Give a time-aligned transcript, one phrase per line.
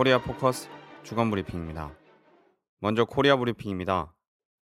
[0.00, 0.70] 코리아 포커스
[1.02, 1.94] 주간 브리핑입니다.
[2.78, 4.14] 먼저 코리아 브리핑입니다.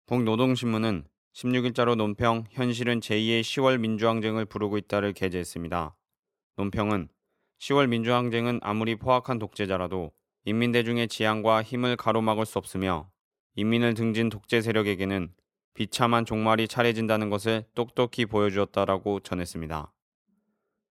[0.06, 5.96] 북노동신문은 16일자로 논평 현실은 제2의 10월 민주항쟁을 부르고 있다를 게재했습니다.
[6.58, 7.10] 논평은
[7.60, 10.12] 10월 민주항쟁은 아무리 포악한 독재자라도
[10.46, 13.10] 인민대중의 지향과 힘을 가로막을 수 없으며
[13.55, 15.34] 인민을 등진 독재 세력에게는
[15.74, 19.91] 비참한 종말이 차례진다는 것을 똑똑히 보여주었다라고 전했습니다.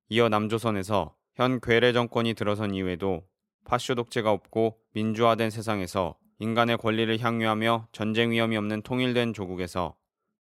[0.07, 3.27] 이어 남조선에서 현 괴뢰 정권이 들어선 이후에도
[3.69, 9.95] 파쇼 독재가 없고 민주화된 세상에서 인간의 권리를 향유하며 전쟁 위험이 없는 통일된 조국에서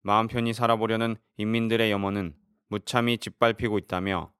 [0.03, 2.35] 마음 편히 살아보려는 인민들의 염원은
[2.67, 4.31] 무참히 짓밟히고 있다며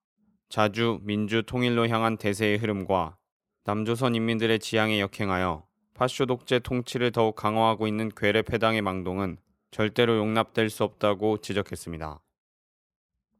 [0.50, 3.18] 자주 민주 통일로 향한 대세의 흐름과
[3.64, 9.38] 남조선 인민들의 지향에 역행하여 파쇼 독재 통치를 더욱 강화하고 있는 괴뢰 패당의 망동은
[9.72, 12.22] 절대로 용납될 수 없다고 지적했습니다.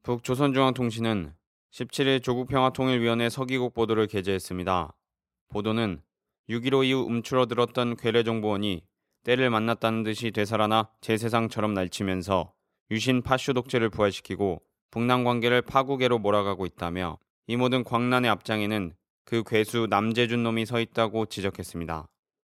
[0.02, 1.36] 북조선중앙통신은
[1.72, 4.96] 17일 조국평화통일위원회 서기국 보도를 게재했습니다.
[5.50, 6.02] 보도는
[6.50, 8.84] 6.15 이후 움츠러들었던 괴뢰정보원이
[9.24, 12.54] 때를 만났다는 듯이 되살아나 제세상처럼 날치면서
[12.92, 18.94] 유신 파쇼 독재를 부활시키고 북남 관계를 파국계로 몰아가고 있다며 이 모든 광란의 앞장에는
[19.26, 22.08] 그 괴수 남재준 놈이 서 있다고 지적했습니다.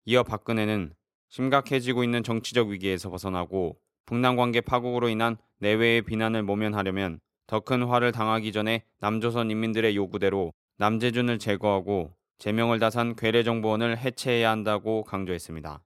[0.06, 0.94] 이어 박근혜는
[1.30, 8.12] 심각해지고 있는 정치적 위기에서 벗어나고 북남 관계 파국으로 인한 내외의 비난을 모면하려면 더 큰 화를
[8.12, 15.84] 당하기 전에 남조선 인민들의 요구대로 남재준을 제거하고 제명을 다산 괴뢰정보원을 해체해야 한다고 강조했습니다.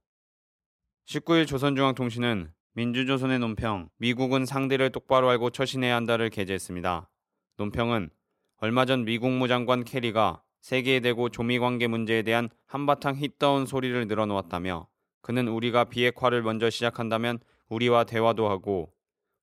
[1.08, 7.09] 19일 조선중앙통신은 민주조선의 논평 미국은 상대를 똑바로 알고 처신해야 한다를 게재했습니다.
[7.58, 8.09] 논평은
[8.58, 14.88] 얼마 전 미국 무장관 캐리가 세계에 대고 조미 관계 문제에 대한 한바탕 hit다운 소리를 늘어놓았다며
[15.22, 17.39] 그는 우리가 비핵화를 먼저 시작한다면
[17.70, 18.93] 우리와 대화도 하고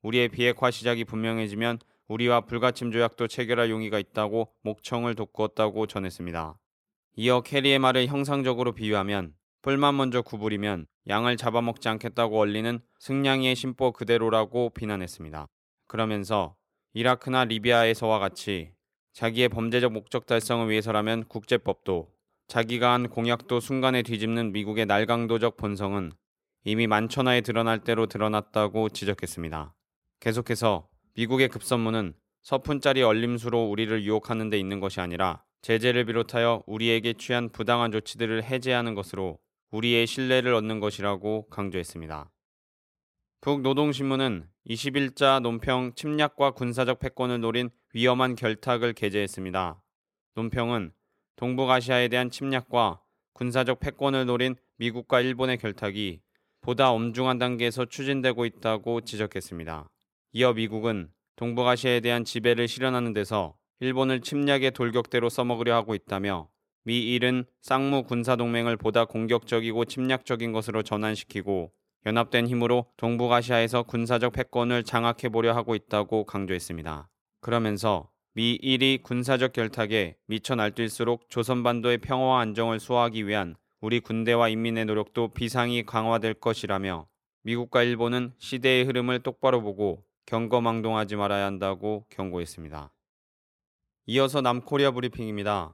[0.02, 6.58] 우리의 비핵화 시작이 분명해지면 우리와 불가침 조약도 체결할 용의가 있다고 목청을 돋구었다고 전했습니다.
[7.16, 14.70] 이어 캐리의 말을 형상적으로 비유하면 뿔만 먼저 구부리면 양을 잡아먹지 않겠다고 얼리는 승냥이의 심보 그대로라고
[14.70, 15.46] 비난했습니다.
[15.86, 16.56] 그러면서
[16.92, 18.72] 이라크나 리비아에서와 같이
[19.12, 22.08] 자기의 범죄적 목적 달성을 위해서라면 국제법도
[22.48, 26.12] 자기가 한 공약도 순간에 뒤집는 미국의 날강도적 본성은
[26.64, 29.72] 이미 만천하에 드러날 대로 드러났다고 지적했습니다.
[30.18, 37.48] 계속해서 미국의 급선무는 서푼짜리 얼림수로 우리를 유혹하는 데 있는 것이 아니라 제재를 비롯하여 우리에게 취한
[37.48, 39.38] 부당한 조치들을 해제하는 것으로
[39.70, 42.30] 우리의 신뢰를 얻는 것이라고 강조했습니다.
[43.40, 49.82] 북노동신문은 21자 논평 침략과 군사적 패권을 노린 위험한 결탁을 게재했습니다.
[50.34, 50.92] 논평은
[51.36, 53.00] 동북아시아에 대한 침략과
[53.32, 56.20] 군사적 패권을 노린 미국과 일본의 결탁이
[56.60, 59.88] 보다 엄중한 단계에서 추진되고 있다고 지적했습니다.
[60.32, 66.48] 이어 미국은 동북아시아에 대한 지배를 실현하는 데서 일본을 침략의 돌격대로 써먹으려 하고 있다며
[66.84, 71.72] 미일은 쌍무 군사동맹을 보다 공격적이고 침략적인 것으로 전환시키고
[72.06, 77.08] 연합된 힘으로 동북아시아에서 군사적 패권을 장악해보려 하고 있다고 강조했습니다.
[77.40, 85.34] 그러면서 미일이 군사적 결탁에 미쳐 날뛸수록 조선반도의 평화와 안정을 수호하기 위한 우리 군대와 인민의 노력도
[85.34, 87.06] 비상이 강화될 것이라며
[87.42, 92.90] 미국과 일본은 시대의 흐름을 똑바로 보고 경거망동하지 말아야 한다고 경고했습니다.
[94.06, 95.72] 이어서 남코리아 브리핑입니다.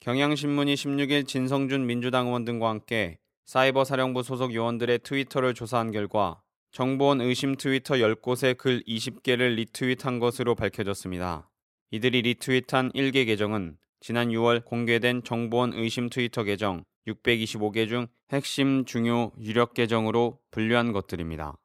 [0.00, 7.22] 경향신문이 16일 진성준 민주당 의원 등과 함께 사이버 사령부 소속 요원들의 트위터를 조사한 결과 정보원
[7.22, 11.48] 의심 트위터 10곳에 글 20개를 리트윗한 것으로 밝혀졌습니다.
[11.92, 19.32] 이들이 리트윗한 1개 계정은 지난 6월 공개된 정보원 의심 트위터 계정 625개 중 핵심 중요
[19.40, 21.56] 유력 계정으로 분류한 것들입니다.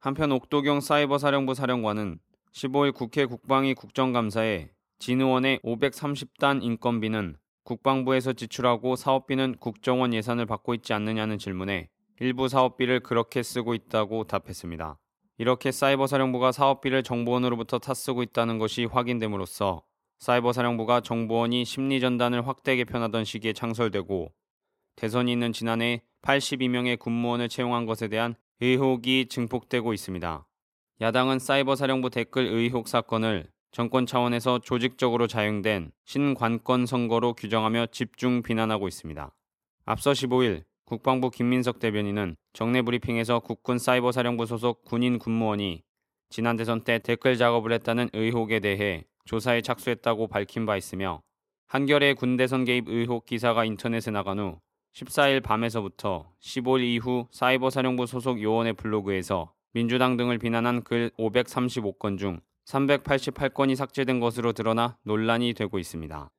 [0.00, 2.18] 한편 옥도경 사이버 사령부 사령관은
[2.52, 10.92] 15일 국회 국방위 국정감사에 진 의원의 530단 인건비는 국방부에서 지출하고 사업비는 국정원 예산을 받고 있지
[10.92, 11.88] 않느냐는 질문에
[12.20, 14.98] 일부 사업비를 그렇게 쓰고 있다고 답했습니다.
[15.38, 19.82] 이렇게 사이버 사령부가 사업비를 정보원으로부터 타쓰고 있다는 것이 확인됨으로써
[20.18, 24.32] 사이버 사령부가 정보원이 심리 전단을 확대 개편하던 시기에 창설되고
[24.96, 30.44] 대선이 있는 지난해 82명의 군무원을 채용한 것에 대한 의혹이 증폭되고 있습니다.
[31.00, 33.48] 야당은 사이버 사령부 댓글 의혹 사건을
[33.78, 39.32] 정권 차원에서 조직적으로 자행된 신관권 선거로 규정하며 집중 비난하고 있습니다.
[39.84, 45.84] 앞서 15일 국방부 김민석 대변인은 정례 브리핑에서 국군 사이버 사령부 소속 군인 군무원이
[46.28, 51.22] 지난 대선 때 댓글 작업을 했다는 의혹에 대해 조사에 착수했다고 밝힌 바 있으며
[51.68, 54.58] 한겨레 군대선 개입 의혹 기사가 인터넷에 나간 후
[54.96, 62.40] 14일 밤에서부터 15일 이후 사이버 사령부 소속 요원의 블로그에서 민주당 등을 비난한 글 535건 중
[62.68, 66.30] 388건이 삭제된 것으로 드러나 논란이 되고 있습니다.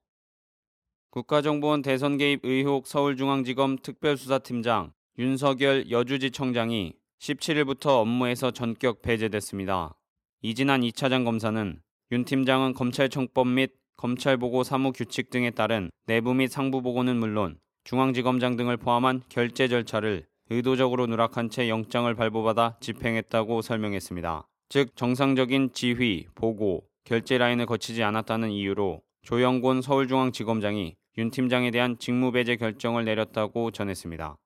[1.10, 9.96] 국가정보원 대선 개입 의혹 서울중앙지검 특별수사팀장 윤석열 여주지청장이 17일부터 업무에서 전격 배제됐습니다.
[10.42, 11.82] 이진한 2차장 검사는
[12.12, 18.56] 윤 팀장은 검찰청법 및 검찰보고 사무 규칙 등에 따른 내부 및 상부 보고는 물론 중앙지검장
[18.56, 24.48] 등을 포함한 결재 절차를 의도적으로 누락한 채 영장을 발부받아 집행했다고 설명했습니다.
[24.70, 32.56] 즉 정상적인 지휘, 보고, 결재 라인을 거치지 않았다는 이유로 조영곤 서울중앙지검장이 윤 팀장에 대한 직무배제
[32.58, 34.38] 결정을 내렸다고 전했습니다.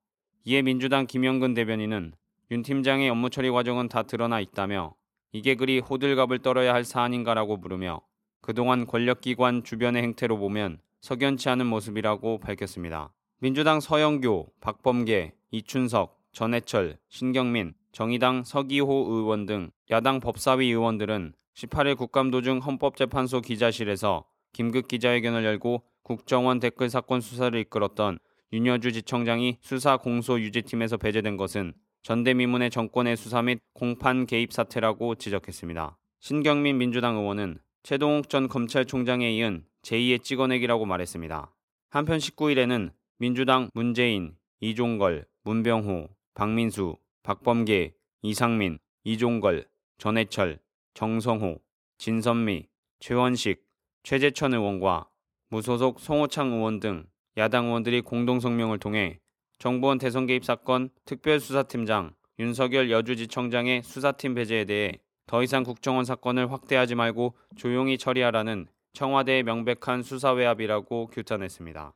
[0.45, 2.13] 이에 민주당 김영근 대변인은
[2.51, 4.95] 윤 팀장의 업무 처리 과정은 다 드러나 있다며
[5.33, 7.99] 이게 그리 호들갑을 떨어야 할 사안인가라고 물으며
[8.39, 13.11] 그동안 권력기관 주변의 행태로 보면 석연치 않은 모습이라고 밝혔습니다.
[13.39, 22.57] 민주당 서영교, 박범계, 이춘석, 전해철, 신경민, 정의당 서기호 의원 등 야당 법사위 의원들은 18일 국감도중
[22.57, 28.17] 헌법재판소 기자실에서 긴급 기자회견을 열고 국정원 댓글 사건 수사를 이끌었던
[28.51, 35.95] 윤여주 지청장이 수사 공소 유지팀에서 배제된 것은 전대미문의 정권의 수사 및 공판 개입 사태라고 지적했습니다.
[36.19, 41.53] 신경민 민주당 의원은 최동욱 전 검찰총장에 이은 제2의 찍어내기라고 말했습니다.
[41.91, 49.65] 한편 19일에는 민주당 문재인, 이종걸, 문병호, 박민수, 박범계, 이상민, 이종걸,
[49.97, 50.59] 전해철,
[50.93, 51.61] 정성호,
[51.97, 52.67] 진선미,
[52.99, 53.63] 최원식,
[54.03, 55.07] 최재천 의원과
[55.47, 57.05] 무소속 송호창 의원 등
[57.37, 59.21] 야당 의원들이 공동 성명을 통해
[59.57, 66.95] 정보원 대선 개입 사건 특별수사팀장 윤석열 여주지청장의 수사팀 배제에 대해 더 이상 국정원 사건을 확대하지
[66.95, 71.93] 말고 조용히 처리하라는 청와대의 명백한 수사 외압이라고 규탄했습니다.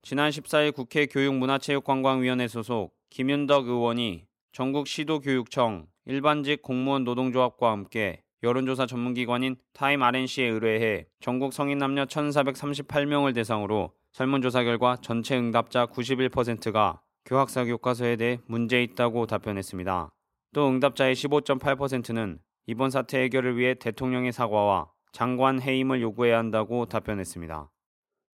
[0.00, 9.56] 지난 14일 국회 교육문화체육관광위원회 소속 김윤덕 의원이 전국 시도교육청 일반직 공무원 노동조합과 함께 여론조사 전문기관인
[9.72, 18.16] 타임 RNC에 의뢰해 전국 성인 남녀 1,438명을 대상으로 설문조사 결과 전체 응답자 91%가 교학사 교과서에
[18.16, 20.10] 대해 문제 있다고 답변했습니다.
[20.54, 27.70] 또 응답자의 15.8%는 이번 사태 해결을 위해 대통령의 사과와 장관 해임을 요구해야 한다고 답변했습니다.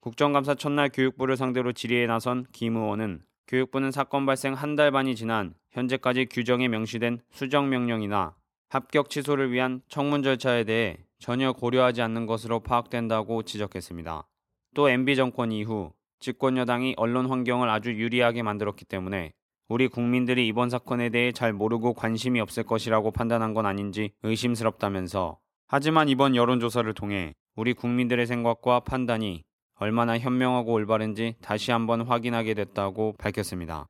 [0.00, 5.54] 국정감사 첫날 교육부를 상대로 질의에 나선 김 의원은 교육부는 사건 발생 한 달 반이 지난
[5.72, 8.36] 현재까지 규정에 명시된 수정 명령이나
[8.68, 14.28] 합격 취소를 위한 청문 절차에 대해 전혀 고려하지 않는 것으로 파악된다고 지적했습니다.
[14.76, 19.32] 또 MB 정권 이후 집권 여당이 언론 환경을 아주 유리하게 만들었기 때문에
[19.68, 26.08] 우리 국민들이 이번 사건에 대해 잘 모르고 관심이 없을 것이라고 판단한 건 아닌지 의심스럽다면서 하지만
[26.08, 29.42] 이번 여론조사를 통해 우리 국민들의 생각과 판단이
[29.80, 33.86] 얼마나 현명하고 올바른지 다시 한번 확인하게 됐다고 밝혔습니다.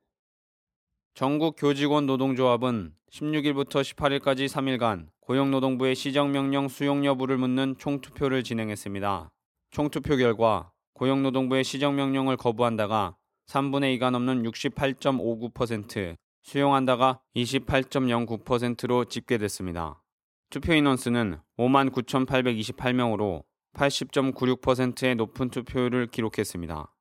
[1.13, 9.29] 전국 교직원 노동조합은 16일부터 18일까지 3일간 고용노동부의 시정명령 수용 여부를 묻는 총투표를 진행했습니다.
[9.71, 13.17] 총투표 결과 고용노동부의 시정명령을 거부한다가
[13.47, 20.01] 3분의 2가 넘는 68.59%, 수용한다가 28.09%로 집계됐습니다.
[20.49, 23.43] 투표 인원수는 59,828명으로
[23.73, 26.93] 80.96%의 높은 투표율을 기록했습니다.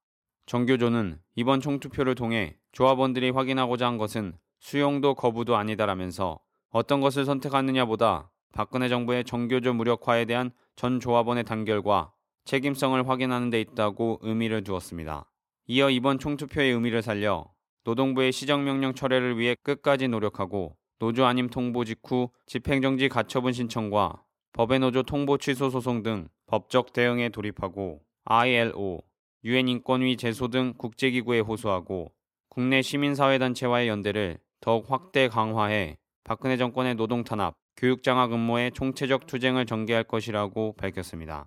[0.46, 8.88] 정교조는 이번 총투표를 통해 조합원들이 확인하고자 한 것은 수용도 거부도 아니다라면서 어떤 것을 선택하느냐보다 박근혜
[8.88, 12.12] 정부의 정교조 무력화에 대한 전 조합원의 단결과
[12.44, 15.30] 책임성을 확인하는 데 있다고 의미를 두었습니다.
[15.66, 17.46] 이어 이번 총투표의 의미를 살려
[17.84, 24.22] 노동부의 시정명령 철회를 위해 끝까지 노력하고 노조 안임 통보 직후 집행정지 가처분 신청과
[24.52, 29.02] 법의 노조 통보 취소 소송 등 법적 대응에 돌입하고 ILO,
[29.44, 32.12] 유엔 인권위 제소 등 국제기구에 호소하고
[32.48, 39.64] 국내 시민사회단체와의 연대를 더욱 확대 강화해 박근혜 정권의 노동 탄압, 교육 장악 음모에 총체적 투쟁을
[39.64, 41.46] 전개할 것이라고 밝혔습니다.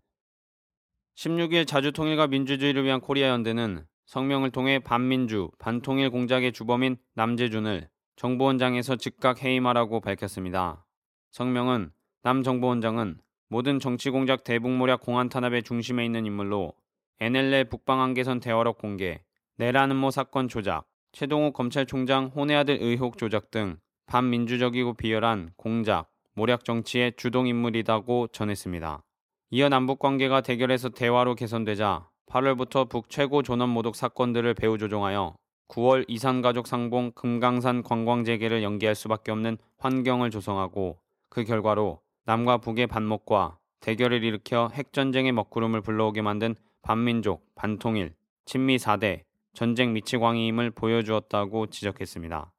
[1.17, 9.43] 16일 자주통일과 민주주의를 위한 코리아 연대는 성명을 통해 반민주, 반통일 공작의 주범인 남재준을 정보원장에서 즉각
[9.43, 10.85] 해임하라고 밝혔습니다.
[11.31, 11.91] 성명은
[12.21, 13.19] 남 정보원장은
[13.53, 16.73] 모든 정치 공작 대북모략 공안 탄압의 중심에 있는 인물로
[17.19, 19.21] NLL 북방한계선 대화록 공개,
[19.57, 27.13] 내란음모 사건 조작, 최동욱 검찰총장 혼외 아들 의혹 조작 등 반민주적이고 비열한 공작, 모략 정치의
[27.15, 29.03] 주동 인물이다고 전했습니다.
[29.51, 35.35] 이어 남북 관계가 대결에서 대화로 개선되자 8월부터 북 최고 존엄 모독 사건들을 배후 조종하여
[35.67, 40.97] 9월 이산가족 상봉 금강산 관광 재개를 연기할 수밖에 없는 환경을 조성하고
[41.29, 48.15] 그 결과로 남과 북의 반목과 대결을 일으켜 핵전쟁의 먹구름을 불러오게 만든 반민족, 반통일,
[48.45, 52.51] 친미 4대, 전쟁 미치광이임을 보여주었다고 지적했습니다.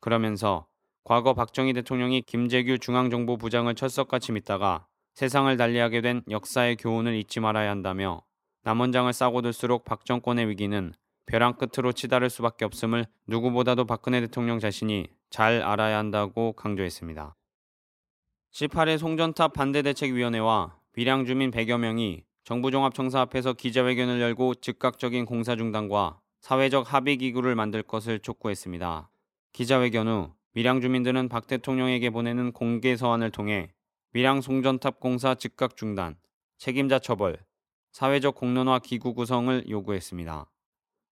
[0.00, 0.66] 그러면서
[1.02, 7.70] 과거 박정희 대통령이 김재규 중앙정보 부장을 철석같이 믿다가 세상을 달리하게 된 역사의 교훈을 잊지 말아야
[7.70, 8.22] 한다며
[8.64, 10.92] 남원장을 싸고 들수록 박 정권의 위기는
[11.24, 17.34] 벼랑 끝으로 치달을 수밖에 없음을 누구보다도 박근혜 대통령 자신이 잘 알아야 한다고 강조했습니다.
[18.56, 26.20] 18일 송전탑 반대대책위원회와 밀양 주민 100여 명이 정부 종합청사 앞에서 기자회견을 열고 즉각적인 공사 중단과
[26.40, 29.10] 사회적 합의 기구를 만들 것을 촉구했습니다.
[29.52, 33.68] 기자회견 후 밀양 주민들은 박 대통령에게 보내는 공개 서한을 통해
[34.12, 36.16] 밀양 송전탑 공사 즉각 중단,
[36.56, 37.36] 책임자 처벌,
[37.92, 40.50] 사회적 공론화 기구 구성을 요구했습니다.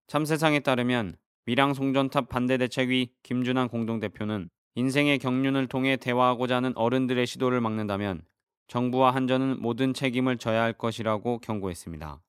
[0.07, 7.61] 참세상에 따르면 밀양 송전탑 반대 대책위 김준환 공동대표는 인생의 경륜을 통해 대화하고자 하는 어른들의 시도를
[7.61, 8.21] 막는다면
[8.67, 12.21] 정부와 한전은 모든 책임을 져야 할 것이라고 경고했습니다.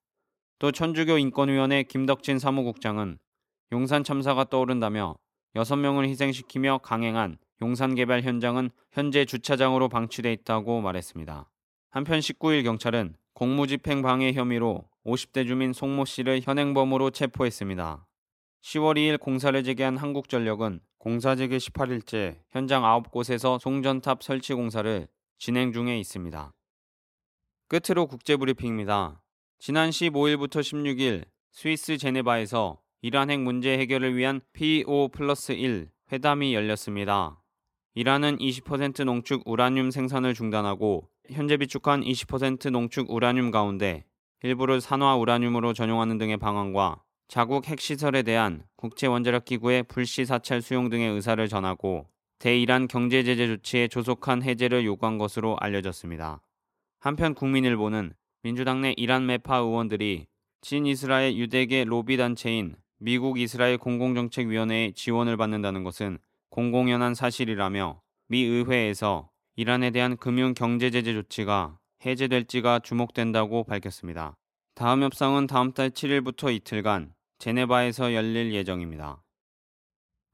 [0.61, 3.19] 또 천주교 인권위원회 김덕진 사무국장은
[3.73, 5.17] 용산 참사가 떠오른다며
[5.57, 11.51] 6명을 희생시키며 강행한 용산 개발 현장은 현재 주차장으로 방치돼 있다고 말했습니다.
[11.91, 18.07] 한편 19일 경찰은 공무집행 방해 혐의로 50대 주민 송모 씨를 현행범으로 체포했습니다.
[18.63, 25.07] 10월 2일 공사를 재개한 한국전력은 공사 재개 18일째 현장 9곳에서 송전탑 설치 공사를
[25.39, 26.53] 진행 중에 있습니다.
[27.69, 29.23] 끝으로 국제브리핑입니다.
[29.61, 37.41] 지난 15일부터 16일 스위스 제네바에서 이란 핵 문제 해결을 위한 PO 플러스 1 회담이 열렸습니다.
[37.95, 44.05] 이란은 20% 농축 우라늄 생산을 중단하고 현재 비축한 20% 농축 우라늄 가운데
[44.43, 51.47] 일부를 산화 우라늄으로 전용하는 등의 방안과 자국 핵시설에 대한 국제원자력기구의 불시 사찰 수용 등의 의사를
[51.49, 52.07] 전하고
[52.39, 56.41] 대이란 경제제재 조치에 조속한 해제를 요구한 것으로 알려졌습니다.
[57.01, 60.27] 한편 국민일보는 민주당 내 이란 매파 의원들이
[60.61, 66.19] 친이스라엘 유대계 로비 단체인 미국 이스라엘 공공정책위원회의 지원을 받는다는 것은
[66.51, 74.37] 공공연한 사실이라며 미 의회에서 이란에 대한 금융 경제 제재 조치가 해제될지가 주목된다고 밝혔습니다.
[74.75, 79.23] 다음 협상은 다음 달 7일부터 이틀간 제네바에서 열릴 예정입니다.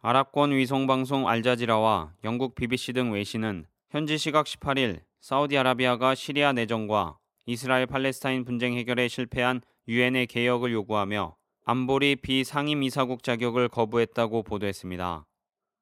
[0.00, 8.44] 아랍권 위성방송 알자지라와 영국 BBC 등 외신은 현지 시각 18일 사우디아라비아가 시리아 내정과 이스라엘 팔레스타인
[8.44, 15.26] 분쟁 해결에 실패한 유엔의 개혁을 요구하며 안보리 비상임이사국 자격을 거부했다고 보도했습니다.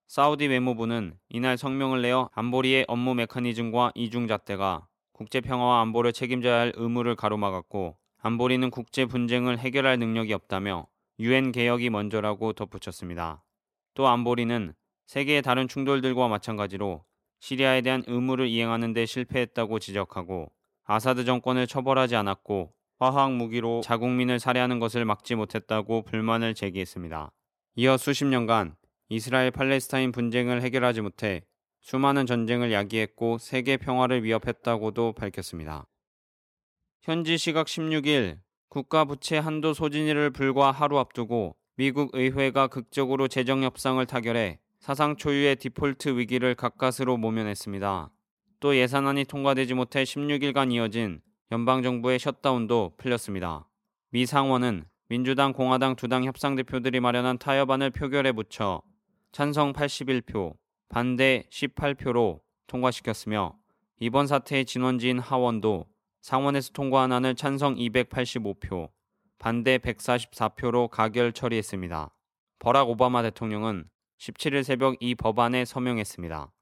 [0.09, 7.97] 사우디 외무부는 이날 성명을 내어 안보리의 업무 메커니즘과 이중잣대가 국제평화와 안보를 책임져야 할 의무를 가로막았고
[8.23, 10.87] 안보리는 국제 분쟁을 해결할 능력이 없다며
[11.21, 13.45] 유엔 개혁이 먼저라고 덧붙였습니다.
[13.93, 14.73] 또 안보리는
[15.07, 17.05] 세계의 다른 충돌들과 마찬가지로
[17.41, 20.51] 시리아에 대한 의무를 이행하는 데 실패했다고 지적하고
[20.85, 27.33] 아사드 정권을 처벌하지 않았고 화학 무기로 자국민을 살해하는 것을 막지 못했다고 불만을 제기했습니다.
[27.77, 28.77] 이어 수십 년간
[29.11, 31.43] 이스라엘 팔레스타인 분쟁을 해결하지 못해
[31.83, 35.87] 수많은 전쟁을 야기했고 세계 평화를 위협했다고도 밝혔습니다.
[37.03, 38.39] 현지 시각 16일
[38.71, 45.57] 국가 부채 한도 소진일을 불과 하루 앞두고 미국 의회가 극적으로 재정 협상을 타결해 사상 초유의
[45.57, 48.13] 디폴트 위기를 가까스로 모면했습니다.
[48.61, 53.67] 또 예산안이 통과되지 못해 16일간 이어진 연방정부의 셧다운도 풀렸습니다.
[54.13, 58.83] 미 상원은 민주당, 공화당 두 당 협상 대표들이 마련한 타협안을 표결에 붙여
[59.33, 60.55] 찬성 81표,
[60.89, 63.57] 반대 18표로 통과시켰으며
[63.99, 65.87] 이번 사태의 진원지인 하원도
[66.21, 68.91] 상원에서 통과한 안을 찬성 285표,
[69.39, 72.15] 반대 144표로 가결 처리했습니다.
[72.59, 76.53] 버락 오바마 대통령은 17일 새벽 이 법안에 서명했습니다.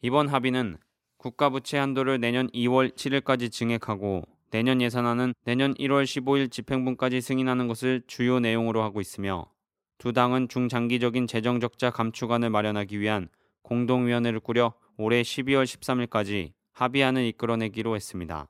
[0.00, 0.78] 이번 합의는
[1.18, 8.02] 국가 부채 한도를 내년 2월 7일까지 증액하고 내년 예산안은 내년 1월 15일 집행분까지 승인하는 것을
[8.06, 9.46] 주요 내용으로 하고 있으며
[9.98, 13.28] 두 당은 중장기적인 재정 적자 감축안을 마련하기 위한
[13.62, 18.48] 공동위원회를 꾸려 올해 12월 13일까지 합의안을 이끌어내기로 했습니다.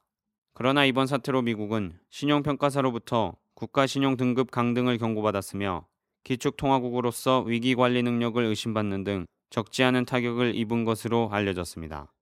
[0.55, 5.87] 그러나 이번 사태로 미국은 신용평가사로부터 국가신용 등급 강등을 경고받았으며
[6.25, 12.13] 기축통화국으로서 위기관리 능력을 의심받는 등 적지 않은 타격을 입은 것으로 알려졌습니다.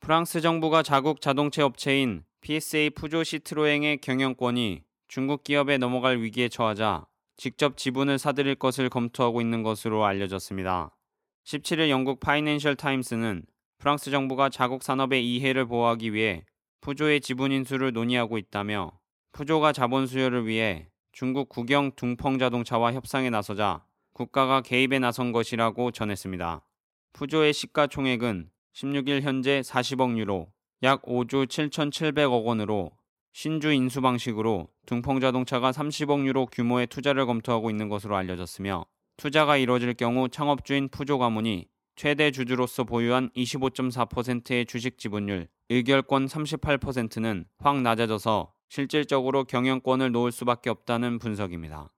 [0.00, 7.76] 프랑스 정부가 자국 자동차 업체인 PSA 푸조 시트로엥의 경영권이 중국 기업에 넘어갈 위기에 처하자 직접
[7.76, 10.96] 지분을 사들일 것을 검토하고 있는 것으로 알려졌습니다.
[11.44, 13.44] 17일 영국 파이낸셜 타임스는
[13.78, 16.44] 프랑스 정부가 자국 산업의 이해를 보호하기 위해
[16.82, 18.90] 푸조의 지분 인수를 논의하고 있다며
[19.30, 26.66] 푸조가 자본 수요를 위해 중국 국영 둥펑 자동차와 협상에 나서자 국가가 개입에 나선 것이라고 전했습니다.
[27.12, 30.48] 푸조의 시가총액은 16일 현재 40억 유로,
[30.82, 32.90] 약 5조 7,700억 원으로
[33.32, 38.84] 신주 인수 방식으로 둥펑 자동차가 30억 유로 규모의 투자를 검토하고 있는 것으로 알려졌으며
[39.18, 47.80] 투자가 이뤄질 경우 창업주인 푸조 가문이 최대 주주로서 보유한 25.4%의 주식 지분율, 의결권 38%는 확
[47.80, 51.92] 낮아져서 실질적으로 경영권을 놓을 수밖에 없다는 분석입니다.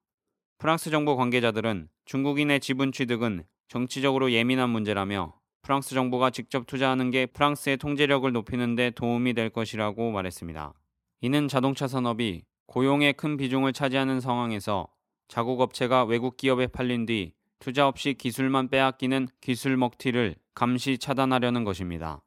[0.58, 7.78] 프랑스 정부 관계자들은 중국인의 지분 취득은 정치적으로 예민한 문제라며 프랑스 정부가 직접 투자하는 게 프랑스의
[7.78, 10.74] 통제력을 높이는 데 도움이 될 것이라고 말했습니다.
[11.22, 14.88] 이는 자동차 산업이 고용의 큰 비중을 차지하는 상황에서
[15.28, 17.32] 자국 업체가 외국 기업에 팔린 뒤
[17.64, 22.22] 투자 없이 기술만 빼앗기는 기술 먹튀를 감시 차단하려는 것입니다.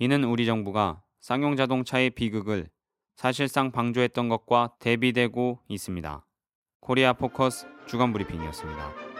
[0.00, 2.68] 이는 우리 정부가 쌍용 자동차의 비극을
[3.14, 6.26] 사실상 방조했던 것과 대비되고 있습니다.
[6.80, 9.11] 코리아 포커스 주간 브리핑이었습니다.